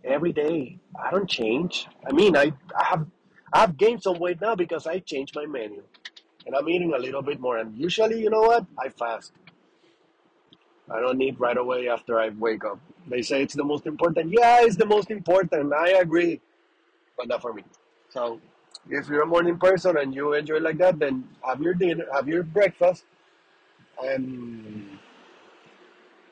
every 0.04 0.34
day. 0.34 0.80
I 1.02 1.12
don't 1.12 1.30
change. 1.30 1.88
I 2.08 2.12
mean, 2.12 2.36
I, 2.36 2.54
I 2.78 2.86
have 2.86 3.08
I 3.54 3.60
have 3.60 3.78
gained 3.78 4.04
some 4.04 4.20
weight 4.20 4.42
now 4.42 4.56
because 4.56 4.88
I 4.88 5.00
changed 5.00 5.36
my 5.36 5.46
menu 5.46 5.84
and 6.46 6.56
I'm 6.56 6.68
eating 6.70 6.94
a 6.94 7.00
little 7.00 7.22
bit 7.22 7.40
more. 7.40 7.58
And 7.58 7.78
usually, 7.78 8.22
you 8.22 8.30
know 8.30 8.42
what? 8.42 8.66
I 8.78 8.90
fast. 8.90 9.32
I 10.90 11.00
don't 11.00 11.18
need 11.18 11.40
right 11.40 11.58
away 11.58 11.88
after 11.88 12.20
I 12.20 12.30
wake 12.30 12.66
up. 12.66 12.80
They 13.08 13.22
say 13.22 13.42
it's 13.42 13.56
the 13.56 13.64
most 13.64 13.86
important. 13.86 14.32
Yeah, 14.32 14.60
it's 14.62 14.76
the 14.76 14.86
most 14.86 15.12
important. 15.12 15.74
I 15.74 15.90
agree, 15.92 16.42
but 17.18 17.28
not 17.28 17.42
for 17.42 17.54
me. 17.54 17.64
So, 18.10 18.40
if 18.90 19.08
you're 19.08 19.24
a 19.24 19.26
morning 19.26 19.58
person 19.58 19.98
and 19.98 20.14
you 20.14 20.34
enjoy 20.34 20.58
like 20.60 20.78
that, 20.80 21.00
then 21.00 21.28
have 21.46 21.62
your 21.62 21.74
dinner, 21.74 22.06
have 22.14 22.28
your 22.28 22.44
breakfast, 22.44 23.06
and 24.04 25.00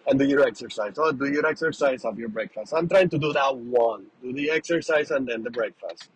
and 0.08 0.20
do 0.20 0.26
your 0.26 0.46
exercise. 0.46 0.96
Oh, 0.98 1.12
do 1.12 1.28
your 1.32 1.46
exercise, 1.46 2.04
have 2.04 2.20
your 2.20 2.30
breakfast. 2.30 2.74
I'm 2.74 2.90
trying 2.90 3.10
to 3.10 3.18
do 3.18 3.32
that 3.34 3.56
one. 3.56 4.08
Do 4.22 4.34
the 4.34 4.50
exercise 4.50 5.12
and 5.12 5.28
then 5.28 5.44
the 5.44 5.52
breakfast. 5.52 6.10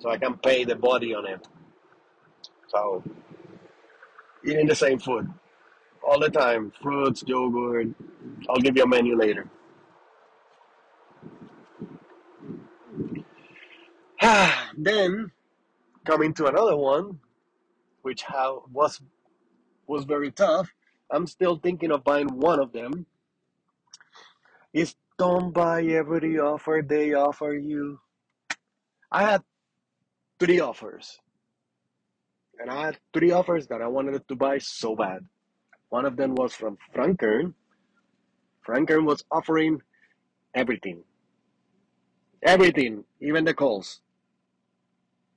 So 0.00 0.10
I 0.10 0.18
can 0.18 0.36
pay 0.38 0.64
the 0.64 0.74
body 0.74 1.14
on 1.14 1.26
it. 1.26 1.46
So 2.68 3.02
eating 4.44 4.66
the 4.66 4.74
same 4.74 4.98
food 4.98 5.32
all 6.06 6.20
the 6.20 6.30
time. 6.30 6.72
Fruits, 6.82 7.24
yogurt. 7.26 7.88
I'll 8.48 8.60
give 8.60 8.76
you 8.76 8.84
a 8.84 8.88
menu 8.88 9.16
later. 9.16 9.48
then 14.76 15.30
coming 16.04 16.32
to 16.34 16.46
another 16.46 16.76
one, 16.76 17.18
which 18.02 18.22
how 18.22 18.64
was 18.72 19.00
was 19.86 20.04
very 20.04 20.30
tough. 20.30 20.72
I'm 21.10 21.26
still 21.26 21.56
thinking 21.56 21.90
of 21.90 22.04
buying 22.04 22.28
one 22.28 22.60
of 22.60 22.72
them. 22.72 23.06
Is 24.72 24.94
don't 25.18 25.52
buy 25.52 25.82
every 25.84 26.38
offer 26.38 26.82
they 26.86 27.14
offer 27.14 27.54
you. 27.54 28.00
I 29.12 29.22
had 29.22 29.42
three 30.40 30.60
offers. 30.60 31.18
And 32.58 32.70
I 32.70 32.86
had 32.86 32.98
three 33.12 33.30
offers 33.30 33.66
that 33.68 33.82
I 33.82 33.86
wanted 33.86 34.26
to 34.26 34.36
buy 34.36 34.58
so 34.58 34.96
bad. 34.96 35.24
One 35.88 36.04
of 36.04 36.16
them 36.16 36.34
was 36.34 36.54
from 36.54 36.78
Frank 36.92 37.20
Kern. 37.20 37.54
Frank 38.62 38.88
Kern 38.88 39.04
was 39.04 39.24
offering 39.30 39.80
everything. 40.54 41.02
Everything, 42.42 43.04
even 43.20 43.44
the 43.44 43.54
calls. 43.54 44.00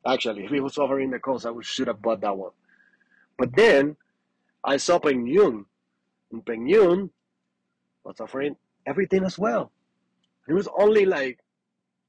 Actually, 0.05 0.43
if 0.45 0.51
he 0.51 0.59
was 0.59 0.77
offering 0.77 1.11
the 1.11 1.19
calls, 1.19 1.45
I 1.45 1.51
should 1.61 1.87
have 1.87 2.01
bought 2.01 2.21
that 2.21 2.37
one. 2.37 2.51
But 3.37 3.55
then 3.55 3.97
I 4.63 4.77
saw 4.77 4.99
Peng 4.99 5.27
Yun. 5.27 5.65
And 6.31 6.45
Peng 6.45 6.67
Yun 6.67 7.09
was 8.03 8.19
offering 8.19 8.55
everything 8.85 9.23
as 9.23 9.37
well. 9.37 9.71
It 10.47 10.53
was 10.53 10.67
only 10.79 11.05
like 11.05 11.39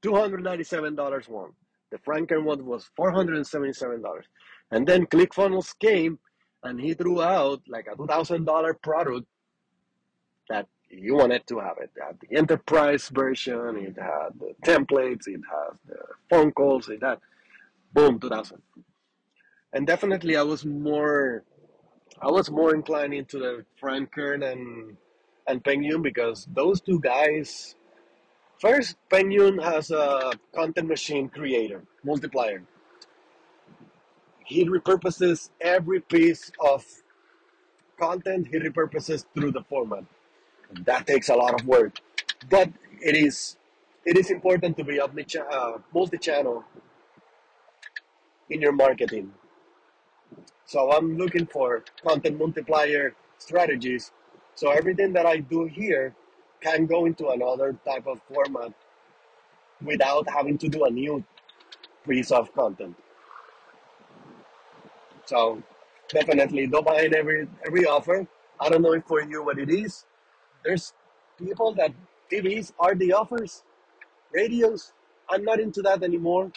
$297 0.03 1.29
one. 1.29 1.51
The 1.91 1.97
Frank 1.99 2.29
Kern 2.29 2.45
one 2.45 2.65
was 2.65 2.89
$477. 2.97 4.01
And 4.71 4.87
then 4.87 5.05
ClickFunnels 5.07 5.77
came 5.79 6.19
and 6.63 6.79
he 6.79 6.93
threw 6.93 7.21
out 7.21 7.61
like 7.67 7.87
a 7.91 7.95
$2,000 7.95 8.81
product 8.81 9.27
that 10.49 10.67
you 10.89 11.15
wanted 11.15 11.45
to 11.47 11.59
have 11.59 11.77
it. 11.79 11.91
It 11.95 12.03
had 12.03 12.17
the 12.19 12.37
enterprise 12.37 13.09
version, 13.09 13.77
it 13.77 13.97
had 13.97 14.29
the 14.39 14.53
templates, 14.65 15.27
it 15.27 15.41
has 15.49 15.79
the 15.87 15.99
phone 16.29 16.51
calls, 16.51 16.89
it 16.89 17.03
had 17.03 17.19
boom, 17.93 18.19
2000. 18.19 18.61
And 19.73 19.85
definitely 19.85 20.35
I 20.35 20.41
was 20.41 20.65
more 20.65 21.43
I 22.21 22.27
was 22.29 22.49
more 22.49 22.73
inclined 22.75 23.13
into 23.13 23.37
the 23.37 23.65
Frank 23.79 24.11
Kern 24.11 24.43
and 24.43 24.97
and 25.47 25.63
Peng 25.63 25.83
Yun 25.83 26.01
because 26.01 26.47
those 26.53 26.81
two 26.81 26.99
guys 26.99 27.75
first 28.59 28.97
Peng 29.09 29.31
Yun 29.31 29.59
has 29.59 29.91
a 29.91 30.31
content 30.53 30.87
machine 30.87 31.29
creator, 31.29 31.83
multiplier. 32.03 32.63
He 34.49 34.65
repurposes 34.65 35.51
every 35.61 36.01
piece 36.01 36.51
of 36.59 36.83
content 37.99 38.47
he 38.47 38.57
repurposes 38.57 39.25
through 39.35 39.51
the 39.51 39.61
format. 39.69 40.05
That 40.85 41.05
takes 41.05 41.29
a 41.29 41.35
lot 41.35 41.53
of 41.59 41.67
work, 41.67 41.99
but 42.49 42.69
it 42.99 43.15
is 43.15 43.57
it 44.05 44.17
is 44.17 44.31
important 44.31 44.75
to 44.77 44.83
be 44.83 44.99
uh, 44.99 45.07
multi-channel 45.93 46.63
in 48.49 48.59
your 48.59 48.71
marketing. 48.71 49.31
So 50.65 50.91
I'm 50.91 51.15
looking 51.17 51.45
for 51.45 51.83
content 52.03 52.39
multiplier 52.39 53.13
strategies. 53.37 54.11
So 54.55 54.71
everything 54.71 55.13
that 55.13 55.27
I 55.27 55.37
do 55.37 55.65
here 55.65 56.15
can 56.59 56.87
go 56.87 57.05
into 57.05 57.29
another 57.29 57.75
type 57.85 58.07
of 58.07 58.19
format 58.33 58.73
without 59.83 60.27
having 60.27 60.57
to 60.57 60.67
do 60.67 60.85
a 60.85 60.89
new 60.89 61.23
piece 62.07 62.31
of 62.31 62.51
content. 62.55 62.95
So 65.29 65.61
definitely 66.09 66.65
don't 66.65 66.85
buy 66.85 67.01
in 67.03 67.15
every 67.15 67.47
every 67.65 67.85
offer. 67.85 68.25
I 68.59 68.69
don't 68.69 68.81
know 68.81 68.93
if 68.93 69.03
for 69.05 69.21
you 69.21 69.43
what 69.43 69.59
it 69.59 69.69
is. 69.69 70.05
There's 70.65 70.93
people 71.37 71.73
that 71.75 71.91
TVs 72.31 72.73
are 72.79 72.95
the 72.95 73.13
offers, 73.13 73.63
radios. 74.33 74.93
I'm 75.29 75.43
not 75.43 75.59
into 75.59 75.83
that 75.83 76.01
anymore. 76.03 76.51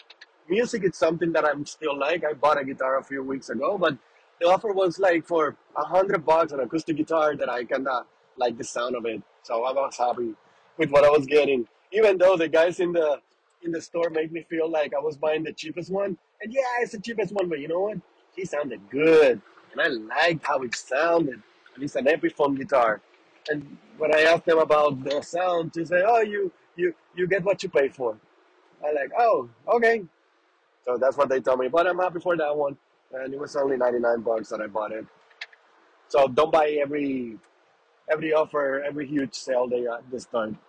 Music 0.49 0.83
is 0.85 0.97
something 0.97 1.31
that 1.33 1.45
I'm 1.45 1.67
still 1.67 1.95
like. 1.97 2.23
I 2.25 2.33
bought 2.33 2.59
a 2.61 2.65
guitar 2.65 2.97
a 2.99 3.03
few 3.03 3.21
weeks 3.23 3.49
ago, 3.49 3.77
but 3.77 3.95
the 4.41 4.47
offer 4.47 4.73
was 4.73 4.97
like 4.97 5.27
for 5.27 5.55
a 5.77 5.85
hundred 5.85 6.25
bucks 6.25 6.51
an 6.51 6.59
acoustic 6.61 6.97
guitar 6.97 7.35
that 7.35 7.49
I 7.49 7.63
kinda 7.65 7.97
like 8.37 8.57
the 8.57 8.63
sound 8.63 8.95
of 8.95 9.05
it. 9.05 9.21
So 9.43 9.63
I 9.65 9.71
was 9.81 9.97
happy 9.97 10.33
with 10.77 10.89
what 10.89 11.05
I 11.05 11.11
was 11.17 11.27
getting. 11.27 11.67
Even 11.91 12.17
though 12.17 12.35
the 12.37 12.47
guys 12.47 12.79
in 12.79 12.91
the 12.93 13.21
in 13.61 13.71
the 13.71 13.81
store 13.89 14.09
made 14.09 14.31
me 14.31 14.41
feel 14.49 14.67
like 14.79 14.95
I 14.95 15.03
was 15.09 15.15
buying 15.15 15.43
the 15.43 15.53
cheapest 15.53 15.91
one. 15.91 16.17
And 16.41 16.51
yeah, 16.51 16.81
it's 16.81 16.93
the 16.93 17.03
cheapest 17.09 17.31
one, 17.33 17.47
but 17.49 17.59
you 17.59 17.67
know 17.67 17.81
what? 17.87 17.99
He 18.35 18.45
sounded 18.45 18.81
good. 18.89 19.41
And 19.71 19.81
I 19.81 19.87
liked 19.87 20.45
how 20.45 20.61
it 20.61 20.75
sounded. 20.75 21.41
And 21.75 21.83
it's 21.83 21.95
an 21.95 22.05
Epiphone 22.05 22.57
guitar. 22.57 23.01
And 23.49 23.77
when 23.97 24.13
I 24.15 24.21
asked 24.21 24.45
them 24.45 24.59
about 24.59 25.03
the 25.03 25.21
sound, 25.21 25.71
they 25.73 25.85
say, 25.85 26.03
Oh, 26.05 26.21
you 26.21 26.51
you 26.75 26.93
you 27.15 27.27
get 27.27 27.43
what 27.43 27.61
you 27.63 27.69
pay 27.69 27.89
for. 27.89 28.17
I 28.83 28.91
like, 28.91 29.11
oh, 29.17 29.49
okay. 29.67 30.03
So 30.85 30.97
that's 30.97 31.17
what 31.17 31.29
they 31.29 31.39
told 31.39 31.59
me. 31.59 31.69
But 31.69 31.87
I'm 31.87 31.97
happy 31.99 32.19
for 32.19 32.35
that 32.35 32.55
one. 32.55 32.77
And 33.13 33.33
it 33.33 33.39
was 33.39 33.55
only 33.55 33.77
99 33.77 34.21
bucks 34.21 34.49
that 34.49 34.61
I 34.61 34.67
bought 34.67 34.91
it. 34.91 35.05
So 36.09 36.27
don't 36.27 36.51
buy 36.51 36.69
every 36.81 37.37
every 38.11 38.33
offer, 38.33 38.83
every 38.83 39.07
huge 39.07 39.33
sale 39.33 39.67
they 39.67 39.83
got 39.83 40.09
this 40.11 40.25
time. 40.25 40.59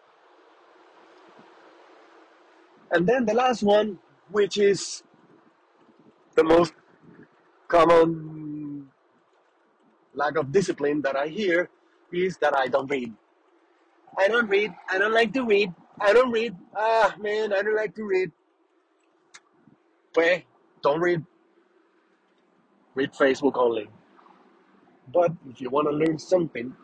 And 2.91 3.07
then 3.07 3.27
the 3.27 3.35
last 3.35 3.63
one, 3.63 3.99
which 4.31 4.57
is 4.57 5.03
the 6.37 6.45
most 6.45 6.73
common 7.75 8.87
lack 10.15 10.37
of 10.37 10.53
discipline 10.53 11.03
that 11.03 11.17
I 11.17 11.27
hear, 11.27 11.69
is 12.13 12.37
that 12.39 12.57
I 12.57 12.69
don't 12.69 12.89
read. 12.89 13.13
I 14.17 14.29
don't 14.29 14.49
read. 14.49 14.73
I 14.89 14.99
don't 14.99 15.13
like 15.13 15.33
to 15.33 15.45
read. 15.45 15.75
I 16.01 16.13
don't 16.13 16.31
read. 16.31 16.55
Ah, 16.77 17.17
man, 17.19 17.53
I 17.53 17.63
don't 17.63 17.75
like 17.75 17.97
to 17.97 18.05
read. 18.05 18.31
Well, 20.15 20.41
don't 20.85 21.01
read. 21.01 21.25
Read 22.95 23.13
Facebook 23.13 23.57
only. 23.57 23.89
But 25.13 25.33
if 25.51 25.61
you 25.61 25.69
want 25.69 25.89
to 25.89 25.97
learn 26.03 26.19
something, 26.19 26.77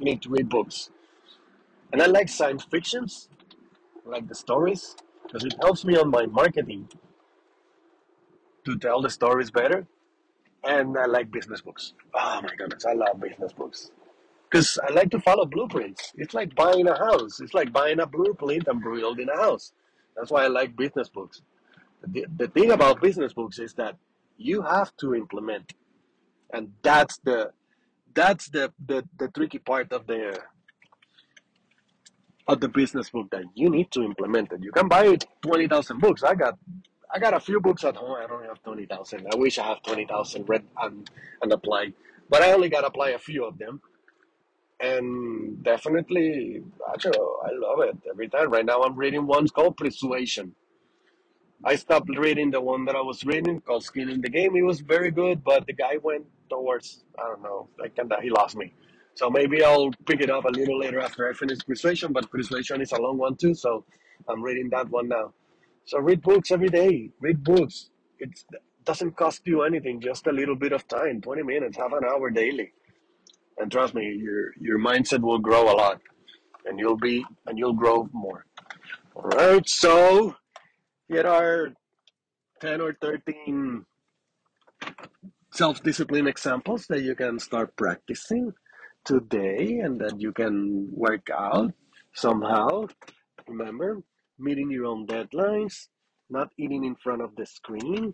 you 0.00 0.04
need 0.04 0.22
to 0.22 0.28
read 0.28 0.48
books. 0.48 0.90
And 1.92 2.02
I 2.02 2.06
like 2.06 2.28
science 2.28 2.64
fictions, 2.64 3.28
I 4.04 4.10
like 4.10 4.26
the 4.26 4.34
stories, 4.34 4.96
because 5.22 5.44
it 5.44 5.54
helps 5.62 5.84
me 5.84 5.96
on 5.96 6.10
my 6.10 6.26
marketing 6.26 6.88
to 8.64 8.76
tell 8.76 9.00
the 9.00 9.08
stories 9.08 9.52
better. 9.52 9.86
And 10.66 10.98
I 10.98 11.06
like 11.06 11.30
business 11.30 11.60
books. 11.60 11.94
Oh 12.14 12.40
my 12.42 12.54
goodness, 12.56 12.84
I 12.84 12.92
love 12.92 13.20
business 13.20 13.52
books. 13.52 13.90
Because 14.50 14.78
I 14.78 14.92
like 14.92 15.10
to 15.10 15.20
follow 15.20 15.44
blueprints. 15.44 16.12
It's 16.16 16.34
like 16.34 16.54
buying 16.54 16.86
a 16.88 16.96
house. 16.96 17.40
It's 17.40 17.54
like 17.54 17.72
buying 17.72 18.00
a 18.00 18.06
blueprint 18.06 18.68
and 18.68 18.82
building 18.82 19.28
a 19.28 19.36
house. 19.36 19.72
That's 20.16 20.30
why 20.30 20.44
I 20.44 20.48
like 20.48 20.76
business 20.76 21.08
books. 21.08 21.42
The, 22.06 22.26
the 22.36 22.48
thing 22.48 22.70
about 22.70 23.00
business 23.00 23.32
books 23.32 23.58
is 23.58 23.74
that 23.74 23.96
you 24.36 24.62
have 24.62 24.96
to 24.98 25.14
implement. 25.14 25.72
And 26.52 26.72
that's 26.82 27.18
the 27.24 27.50
that's 28.14 28.48
the, 28.48 28.72
the 28.86 29.04
the 29.18 29.28
tricky 29.28 29.58
part 29.58 29.92
of 29.92 30.06
the 30.06 30.40
of 32.48 32.60
the 32.60 32.68
business 32.68 33.10
book 33.10 33.28
that 33.30 33.44
you 33.54 33.68
need 33.68 33.90
to 33.92 34.02
implement 34.02 34.52
it. 34.52 34.62
You 34.62 34.72
can 34.72 34.88
buy 34.88 35.16
twenty 35.42 35.68
thousand 35.68 36.00
books. 36.00 36.22
I 36.22 36.34
got 36.34 36.58
I 37.12 37.18
got 37.18 37.34
a 37.34 37.40
few 37.40 37.60
books 37.60 37.84
at 37.84 37.96
home. 37.96 38.16
I 38.22 38.26
don't 38.26 38.44
have 38.44 38.62
twenty 38.62 38.86
thousand. 38.86 39.26
I 39.32 39.36
wish 39.36 39.58
I 39.58 39.66
have 39.66 39.82
twenty 39.82 40.06
thousand 40.06 40.48
read 40.48 40.64
and 40.82 41.08
and 41.42 41.52
applied, 41.52 41.94
but 42.28 42.42
I 42.42 42.52
only 42.52 42.68
got 42.68 42.82
to 42.82 42.88
apply 42.88 43.10
a 43.10 43.18
few 43.18 43.44
of 43.44 43.58
them. 43.58 43.80
And 44.78 45.62
definitely, 45.62 46.62
actually, 46.92 47.18
I 47.18 47.50
love 47.52 47.80
it 47.80 47.96
every 48.10 48.28
time. 48.28 48.50
Right 48.50 48.64
now, 48.64 48.82
I'm 48.82 48.94
reading 48.96 49.26
one 49.26 49.48
called 49.48 49.76
Persuasion. 49.76 50.54
I 51.64 51.76
stopped 51.76 52.10
reading 52.18 52.50
the 52.50 52.60
one 52.60 52.84
that 52.84 52.94
I 52.94 53.00
was 53.00 53.24
reading 53.24 53.60
called 53.62 53.84
Skin 53.84 54.10
in 54.10 54.20
the 54.20 54.28
Game. 54.28 54.54
It 54.54 54.62
was 54.62 54.80
very 54.80 55.10
good, 55.10 55.42
but 55.42 55.66
the 55.66 55.72
guy 55.72 55.96
went 56.02 56.26
towards 56.50 57.04
I 57.18 57.24
don't 57.28 57.42
know, 57.42 57.68
like 57.78 57.96
kinda 57.96 58.18
he 58.20 58.30
lost 58.30 58.56
me. 58.56 58.74
So 59.14 59.30
maybe 59.30 59.64
I'll 59.64 59.90
pick 60.04 60.20
it 60.20 60.28
up 60.28 60.44
a 60.44 60.48
little 60.48 60.78
later 60.78 61.00
after 61.00 61.28
I 61.28 61.32
finish 61.32 61.58
Persuasion. 61.66 62.12
But 62.12 62.30
Persuasion 62.30 62.82
is 62.82 62.92
a 62.92 63.00
long 63.00 63.16
one 63.16 63.36
too, 63.36 63.54
so 63.54 63.84
I'm 64.28 64.42
reading 64.42 64.68
that 64.70 64.90
one 64.90 65.08
now. 65.08 65.32
So 65.86 65.98
read 66.00 66.20
books 66.20 66.50
every 66.50 66.68
day. 66.68 67.10
Read 67.20 67.44
books. 67.44 67.90
It 68.18 68.30
doesn't 68.84 69.16
cost 69.16 69.42
you 69.46 69.62
anything, 69.62 70.00
just 70.00 70.26
a 70.26 70.32
little 70.32 70.56
bit 70.56 70.72
of 70.72 70.86
time, 70.88 71.20
20 71.20 71.42
minutes, 71.44 71.76
half 71.76 71.92
an 71.92 72.04
hour 72.04 72.30
daily. 72.30 72.72
And 73.58 73.70
trust 73.70 73.94
me, 73.94 74.12
your 74.12 74.52
your 74.60 74.78
mindset 74.78 75.20
will 75.20 75.38
grow 75.38 75.70
a 75.72 75.76
lot, 75.76 76.00
and 76.66 76.78
you'll 76.78 76.98
be 76.98 77.24
and 77.46 77.56
you'll 77.56 77.72
grow 77.72 78.08
more. 78.12 78.44
All 79.14 79.22
right. 79.22 79.66
So 79.68 80.34
here 81.08 81.26
are 81.26 81.68
10 82.60 82.80
or 82.80 82.96
13 83.00 83.84
self-discipline 85.52 86.26
examples 86.26 86.86
that 86.88 87.02
you 87.02 87.14
can 87.14 87.38
start 87.38 87.76
practicing 87.76 88.52
today 89.04 89.78
and 89.82 90.00
that 90.00 90.20
you 90.20 90.32
can 90.32 90.88
work 90.92 91.30
out 91.30 91.72
somehow. 92.12 92.86
Remember, 93.48 94.02
meeting 94.38 94.70
your 94.70 94.86
own 94.86 95.06
deadlines, 95.06 95.88
not 96.30 96.50
eating 96.58 96.84
in 96.84 96.96
front 96.96 97.22
of 97.22 97.34
the 97.36 97.46
screen, 97.46 98.12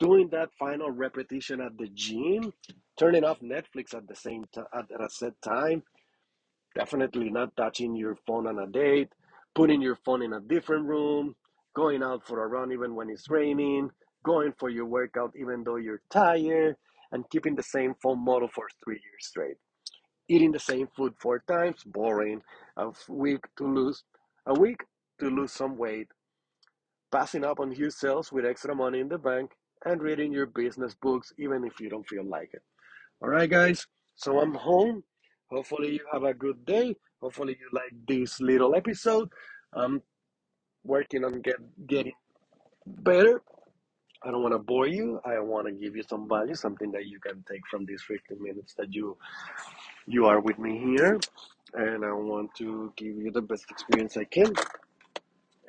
doing 0.00 0.28
that 0.30 0.50
final 0.58 0.90
repetition 0.90 1.60
at 1.60 1.76
the 1.78 1.88
gym, 1.94 2.52
turning 2.98 3.24
off 3.24 3.40
Netflix 3.40 3.94
at 3.94 4.06
the 4.08 4.16
same 4.16 4.44
time 4.54 4.66
at 4.74 5.00
a 5.00 5.08
set 5.08 5.34
time, 5.42 5.82
definitely 6.74 7.30
not 7.30 7.56
touching 7.56 7.94
your 7.94 8.16
phone 8.26 8.46
on 8.46 8.58
a 8.58 8.66
date, 8.66 9.08
putting 9.54 9.80
your 9.80 9.96
phone 10.04 10.22
in 10.22 10.32
a 10.32 10.40
different 10.40 10.86
room, 10.86 11.34
going 11.74 12.02
out 12.02 12.26
for 12.26 12.42
a 12.42 12.48
run 12.48 12.72
even 12.72 12.94
when 12.94 13.10
it's 13.10 13.30
raining, 13.30 13.90
going 14.24 14.52
for 14.58 14.68
your 14.70 14.86
workout 14.86 15.32
even 15.38 15.62
though 15.64 15.76
you're 15.76 16.02
tired, 16.10 16.76
and 17.12 17.28
keeping 17.30 17.54
the 17.54 17.62
same 17.62 17.94
phone 18.02 18.24
model 18.24 18.48
for 18.54 18.66
three 18.82 18.94
years 18.94 19.26
straight. 19.26 19.56
Eating 20.28 20.52
the 20.52 20.58
same 20.58 20.88
food 20.96 21.12
four 21.20 21.42
times, 21.46 21.82
boring. 21.84 22.40
A 22.76 22.90
week 23.08 23.44
to 23.58 23.66
lose 23.66 24.02
a 24.46 24.54
week 24.54 24.80
to 25.22 25.30
lose 25.30 25.52
some 25.52 25.76
weight. 25.76 26.08
Passing 27.10 27.44
up 27.44 27.60
on 27.60 27.70
huge 27.70 27.92
sales 27.92 28.32
with 28.32 28.44
extra 28.44 28.74
money 28.74 29.00
in 29.00 29.08
the 29.08 29.18
bank, 29.18 29.52
and 29.84 30.02
reading 30.02 30.32
your 30.32 30.46
business 30.46 30.94
books 30.94 31.32
even 31.38 31.64
if 31.64 31.80
you 31.80 31.88
don't 31.88 32.08
feel 32.08 32.24
like 32.24 32.50
it. 32.52 32.62
All 33.22 33.28
right, 33.28 33.48
guys. 33.48 33.86
So 34.14 34.40
I'm 34.40 34.54
home. 34.54 35.04
Hopefully 35.50 35.92
you 35.92 36.00
have 36.12 36.24
a 36.24 36.34
good 36.34 36.64
day. 36.64 36.96
Hopefully 37.20 37.56
you 37.60 37.68
like 37.72 37.92
this 38.08 38.40
little 38.40 38.74
episode. 38.74 39.28
I'm 39.72 40.02
working 40.84 41.24
on 41.24 41.40
get 41.40 41.56
getting 41.86 42.14
better. 42.86 43.42
I 44.24 44.30
don't 44.30 44.42
want 44.42 44.54
to 44.54 44.58
bore 44.58 44.86
you. 44.86 45.20
I 45.24 45.40
want 45.40 45.66
to 45.66 45.72
give 45.72 45.96
you 45.96 46.04
some 46.08 46.28
value, 46.28 46.54
something 46.54 46.92
that 46.92 47.06
you 47.06 47.18
can 47.20 47.44
take 47.50 47.62
from 47.70 47.84
these 47.86 48.02
15 48.02 48.42
minutes 48.42 48.74
that 48.78 48.92
you 48.92 49.16
you 50.06 50.26
are 50.26 50.40
with 50.40 50.58
me 50.58 50.78
here. 50.78 51.18
And 51.74 52.04
I 52.04 52.12
want 52.12 52.54
to 52.56 52.92
give 52.96 53.16
you 53.16 53.30
the 53.30 53.42
best 53.42 53.64
experience 53.70 54.16
I 54.16 54.24
can. 54.24 54.52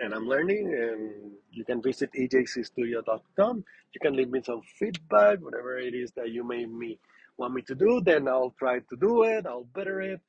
And 0.04 0.13
I'm 0.13 0.28
learning, 0.28 0.68
and 0.68 1.32
you 1.50 1.63
can 1.63 1.82
visit 1.82 2.10
ejcstudio.com. 2.12 3.56
You 3.94 4.00
can 4.02 4.16
leave 4.18 4.30
me 4.30 4.42
some 4.44 4.62
feedback, 4.78 5.39
whatever 5.39 5.78
it 5.78 5.94
is 5.94 6.12
that 6.18 6.30
you 6.30 6.44
may 6.44 6.66
me 6.66 7.00
want 7.38 7.54
me 7.54 7.62
to 7.63 7.76
do. 7.76 8.02
Then 8.04 8.28
I'll 8.28 8.54
try 8.60 8.80
to 8.80 8.96
do 9.00 9.24
it. 9.24 9.46
I'll 9.46 9.70
better 9.74 10.02
it, 10.02 10.20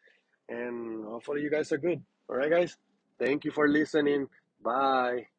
and 0.49 1.05
hopefully 1.05 1.43
you 1.43 1.51
guys 1.51 1.73
are 1.73 1.79
good. 1.79 2.01
All 2.29 2.37
right, 2.37 2.51
guys. 2.51 2.77
Thank 3.19 3.45
you 3.45 3.51
for 3.51 3.67
listening. 3.69 4.29
Bye. 4.63 5.34